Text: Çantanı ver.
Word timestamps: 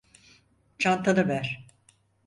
Çantanı 0.79 1.27
ver. 1.27 1.65